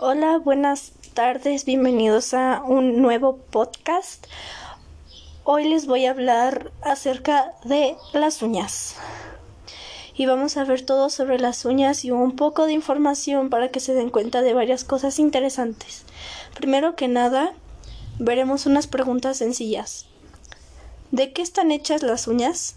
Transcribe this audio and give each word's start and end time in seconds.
Hola, 0.00 0.38
buenas 0.38 0.92
tardes, 1.14 1.64
bienvenidos 1.64 2.32
a 2.32 2.62
un 2.64 3.02
nuevo 3.02 3.36
podcast. 3.36 4.24
Hoy 5.42 5.68
les 5.68 5.88
voy 5.88 6.06
a 6.06 6.12
hablar 6.12 6.70
acerca 6.82 7.52
de 7.64 7.96
las 8.12 8.40
uñas. 8.40 8.94
Y 10.14 10.26
vamos 10.26 10.56
a 10.56 10.62
ver 10.62 10.82
todo 10.82 11.10
sobre 11.10 11.40
las 11.40 11.64
uñas 11.64 12.04
y 12.04 12.12
un 12.12 12.36
poco 12.36 12.66
de 12.66 12.74
información 12.74 13.50
para 13.50 13.70
que 13.70 13.80
se 13.80 13.92
den 13.92 14.10
cuenta 14.10 14.40
de 14.40 14.54
varias 14.54 14.84
cosas 14.84 15.18
interesantes. 15.18 16.04
Primero 16.54 16.94
que 16.94 17.08
nada, 17.08 17.52
veremos 18.20 18.66
unas 18.66 18.86
preguntas 18.86 19.38
sencillas. 19.38 20.06
¿De 21.10 21.32
qué 21.32 21.42
están 21.42 21.72
hechas 21.72 22.04
las 22.04 22.28
uñas? 22.28 22.76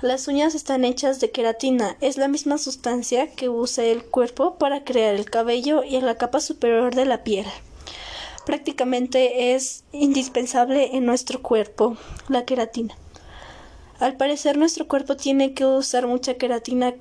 Las 0.00 0.26
uñas 0.26 0.56
están 0.56 0.84
hechas 0.84 1.20
de 1.20 1.30
queratina, 1.30 1.96
es 2.00 2.18
la 2.18 2.26
misma 2.26 2.58
sustancia 2.58 3.30
que 3.30 3.48
usa 3.48 3.84
el 3.84 4.04
cuerpo 4.04 4.56
para 4.56 4.82
crear 4.82 5.14
el 5.14 5.30
cabello 5.30 5.84
y 5.84 6.00
la 6.00 6.16
capa 6.16 6.40
superior 6.40 6.94
de 6.94 7.04
la 7.06 7.22
piel. 7.22 7.46
Prácticamente 8.44 9.54
es 9.54 9.84
indispensable 9.92 10.96
en 10.96 11.06
nuestro 11.06 11.40
cuerpo 11.40 11.96
la 12.28 12.44
queratina. 12.44 12.96
Al 14.00 14.16
parecer 14.16 14.56
nuestro 14.56 14.88
cuerpo 14.88 15.16
tiene 15.16 15.54
que 15.54 15.64
usar 15.64 16.08
mucha 16.08 16.34
queratina 16.34 16.94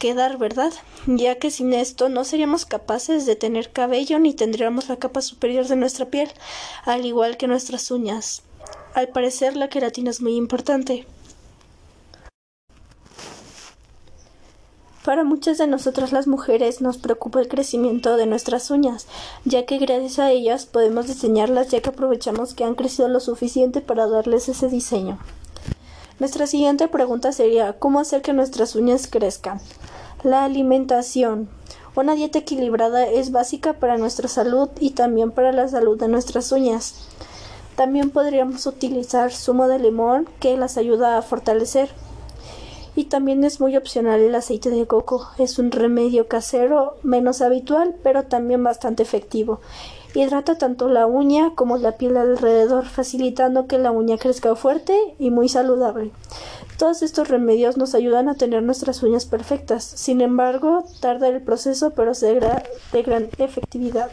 que 0.00 0.14
dar, 0.14 0.36
¿verdad? 0.36 0.72
Ya 1.06 1.36
que 1.36 1.52
sin 1.52 1.72
esto 1.72 2.08
no 2.08 2.24
seríamos 2.24 2.66
capaces 2.66 3.24
de 3.24 3.36
tener 3.36 3.70
cabello 3.70 4.18
ni 4.18 4.34
tendríamos 4.34 4.88
la 4.88 4.96
capa 4.96 5.22
superior 5.22 5.68
de 5.68 5.76
nuestra 5.76 6.06
piel, 6.06 6.28
al 6.84 7.06
igual 7.06 7.36
que 7.36 7.46
nuestras 7.46 7.92
uñas. 7.92 8.42
Al 8.94 9.08
parecer 9.08 9.56
la 9.56 9.68
queratina 9.68 10.10
es 10.10 10.20
muy 10.20 10.34
importante. 10.34 11.06
Para 15.10 15.24
muchas 15.24 15.58
de 15.58 15.66
nosotras 15.66 16.12
las 16.12 16.28
mujeres 16.28 16.80
nos 16.80 16.96
preocupa 16.96 17.40
el 17.40 17.48
crecimiento 17.48 18.16
de 18.16 18.26
nuestras 18.26 18.70
uñas, 18.70 19.08
ya 19.44 19.66
que 19.66 19.78
gracias 19.78 20.20
a 20.20 20.30
ellas 20.30 20.66
podemos 20.66 21.08
diseñarlas 21.08 21.66
ya 21.66 21.80
que 21.80 21.88
aprovechamos 21.88 22.54
que 22.54 22.62
han 22.62 22.76
crecido 22.76 23.08
lo 23.08 23.18
suficiente 23.18 23.80
para 23.80 24.06
darles 24.06 24.48
ese 24.48 24.68
diseño. 24.68 25.18
Nuestra 26.20 26.46
siguiente 26.46 26.86
pregunta 26.86 27.32
sería 27.32 27.72
¿cómo 27.72 27.98
hacer 27.98 28.22
que 28.22 28.32
nuestras 28.32 28.76
uñas 28.76 29.08
crezcan? 29.08 29.60
La 30.22 30.44
alimentación. 30.44 31.48
Una 31.96 32.14
dieta 32.14 32.38
equilibrada 32.38 33.04
es 33.08 33.32
básica 33.32 33.72
para 33.72 33.98
nuestra 33.98 34.28
salud 34.28 34.68
y 34.78 34.90
también 34.90 35.32
para 35.32 35.50
la 35.50 35.66
salud 35.66 35.98
de 35.98 36.06
nuestras 36.06 36.52
uñas. 36.52 36.94
También 37.74 38.10
podríamos 38.10 38.64
utilizar 38.64 39.32
zumo 39.32 39.66
de 39.66 39.80
limón 39.80 40.28
que 40.38 40.56
las 40.56 40.76
ayuda 40.76 41.18
a 41.18 41.22
fortalecer 41.22 41.90
y 42.96 43.04
también 43.04 43.44
es 43.44 43.60
muy 43.60 43.76
opcional 43.76 44.20
el 44.20 44.34
aceite 44.34 44.70
de 44.70 44.86
coco. 44.86 45.28
Es 45.38 45.58
un 45.58 45.70
remedio 45.70 46.28
casero 46.28 46.96
menos 47.02 47.40
habitual, 47.40 47.94
pero 48.02 48.24
también 48.24 48.64
bastante 48.64 49.02
efectivo. 49.02 49.60
Hidrata 50.14 50.58
tanto 50.58 50.88
la 50.88 51.06
uña 51.06 51.54
como 51.54 51.76
la 51.76 51.96
piel 51.96 52.16
alrededor, 52.16 52.86
facilitando 52.86 53.66
que 53.68 53.78
la 53.78 53.92
uña 53.92 54.18
crezca 54.18 54.56
fuerte 54.56 54.98
y 55.18 55.30
muy 55.30 55.48
saludable. 55.48 56.10
Todos 56.78 57.02
estos 57.02 57.28
remedios 57.28 57.76
nos 57.76 57.94
ayudan 57.94 58.28
a 58.28 58.34
tener 58.34 58.62
nuestras 58.62 59.02
uñas 59.02 59.24
perfectas. 59.24 59.84
Sin 59.84 60.20
embargo, 60.20 60.84
tarda 61.00 61.28
el 61.28 61.42
proceso, 61.42 61.90
pero 61.90 62.14
será 62.14 62.64
de 62.92 63.02
gran 63.02 63.28
efectividad. 63.38 64.10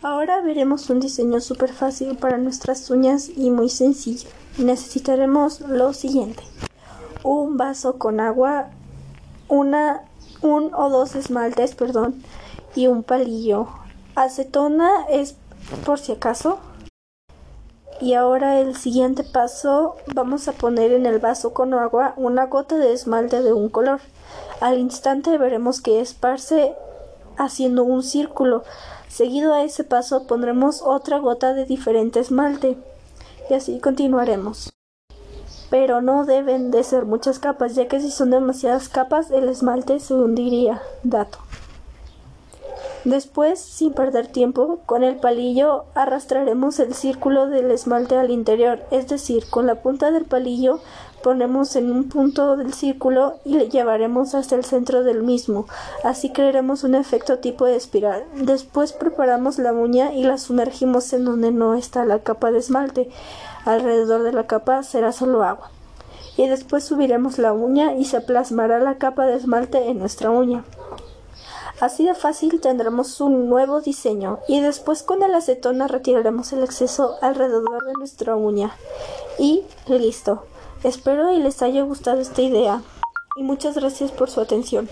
Ahora 0.00 0.40
veremos 0.40 0.88
un 0.90 1.00
diseño 1.00 1.40
súper 1.40 1.72
fácil 1.72 2.16
para 2.16 2.38
nuestras 2.38 2.88
uñas 2.88 3.28
y 3.36 3.50
muy 3.50 3.68
sencillo. 3.68 4.28
Necesitaremos 4.56 5.60
lo 5.60 5.92
siguiente 5.92 6.44
un 7.28 7.58
vaso 7.58 7.98
con 7.98 8.20
agua, 8.20 8.70
una, 9.48 10.04
un 10.40 10.72
o 10.74 10.88
dos 10.88 11.14
esmaltes, 11.14 11.74
perdón, 11.74 12.22
y 12.74 12.86
un 12.86 13.02
palillo. 13.02 13.68
Acetona 14.14 15.04
es 15.10 15.36
por 15.84 15.98
si 15.98 16.12
acaso. 16.12 16.58
Y 18.00 18.14
ahora 18.14 18.60
el 18.60 18.76
siguiente 18.76 19.24
paso 19.24 19.96
vamos 20.14 20.48
a 20.48 20.52
poner 20.52 20.92
en 20.92 21.04
el 21.04 21.18
vaso 21.18 21.52
con 21.52 21.74
agua 21.74 22.14
una 22.16 22.46
gota 22.46 22.76
de 22.76 22.92
esmalte 22.92 23.42
de 23.42 23.52
un 23.52 23.68
color. 23.68 24.00
Al 24.60 24.78
instante 24.78 25.36
veremos 25.36 25.80
que 25.82 26.00
esparce 26.00 26.74
haciendo 27.36 27.82
un 27.82 28.02
círculo. 28.02 28.62
Seguido 29.08 29.52
a 29.52 29.64
ese 29.64 29.84
paso 29.84 30.26
pondremos 30.26 30.80
otra 30.80 31.18
gota 31.18 31.52
de 31.52 31.66
diferente 31.66 32.20
esmalte. 32.20 32.78
Y 33.50 33.54
así 33.54 33.80
continuaremos 33.80 34.70
pero 35.70 36.00
no 36.00 36.24
deben 36.24 36.70
de 36.70 36.82
ser 36.84 37.04
muchas 37.04 37.38
capas, 37.38 37.74
ya 37.74 37.88
que 37.88 38.00
si 38.00 38.10
son 38.10 38.30
demasiadas 38.30 38.88
capas 38.88 39.30
el 39.30 39.48
esmalte 39.48 40.00
se 40.00 40.14
hundiría. 40.14 40.80
Dato. 41.02 41.38
Después, 43.08 43.58
sin 43.58 43.94
perder 43.94 44.26
tiempo, 44.26 44.80
con 44.84 45.02
el 45.02 45.16
palillo 45.16 45.86
arrastraremos 45.94 46.78
el 46.78 46.92
círculo 46.92 47.46
del 47.46 47.70
esmalte 47.70 48.18
al 48.18 48.30
interior, 48.30 48.80
es 48.90 49.08
decir, 49.08 49.44
con 49.48 49.66
la 49.66 49.76
punta 49.76 50.10
del 50.10 50.26
palillo 50.26 50.80
ponemos 51.22 51.74
en 51.76 51.90
un 51.90 52.10
punto 52.10 52.58
del 52.58 52.74
círculo 52.74 53.38
y 53.46 53.54
le 53.54 53.70
llevaremos 53.70 54.34
hasta 54.34 54.56
el 54.56 54.64
centro 54.66 55.04
del 55.04 55.22
mismo. 55.22 55.66
Así 56.04 56.32
crearemos 56.32 56.84
un 56.84 56.94
efecto 56.94 57.38
tipo 57.38 57.64
de 57.64 57.76
espiral. 57.76 58.24
Después 58.34 58.92
preparamos 58.92 59.58
la 59.58 59.72
uña 59.72 60.12
y 60.12 60.24
la 60.24 60.36
sumergimos 60.36 61.10
en 61.14 61.24
donde 61.24 61.50
no 61.50 61.72
está 61.72 62.04
la 62.04 62.18
capa 62.18 62.52
de 62.52 62.58
esmalte. 62.58 63.08
Alrededor 63.64 64.22
de 64.22 64.34
la 64.34 64.46
capa 64.46 64.82
será 64.82 65.12
solo 65.12 65.44
agua. 65.44 65.70
Y 66.36 66.46
después 66.46 66.84
subiremos 66.84 67.38
la 67.38 67.54
uña 67.54 67.94
y 67.94 68.04
se 68.04 68.20
plasmará 68.20 68.78
la 68.80 68.98
capa 68.98 69.24
de 69.24 69.36
esmalte 69.36 69.88
en 69.88 69.98
nuestra 69.98 70.30
uña. 70.30 70.62
Así 71.80 72.04
de 72.04 72.14
fácil 72.14 72.60
tendremos 72.60 73.20
un 73.20 73.48
nuevo 73.48 73.80
diseño 73.80 74.40
y 74.48 74.60
después 74.60 75.02
con 75.04 75.22
el 75.22 75.34
acetona 75.34 75.86
retiraremos 75.86 76.52
el 76.52 76.64
exceso 76.64 77.16
alrededor 77.22 77.84
de 77.84 77.92
nuestra 77.98 78.34
uña. 78.34 78.74
Y 79.38 79.62
listo. 79.86 80.42
Espero 80.82 81.32
y 81.32 81.38
les 81.38 81.62
haya 81.62 81.82
gustado 81.82 82.20
esta 82.20 82.42
idea 82.42 82.82
y 83.36 83.44
muchas 83.44 83.76
gracias 83.76 84.10
por 84.10 84.30
su 84.30 84.40
atención. 84.40 84.88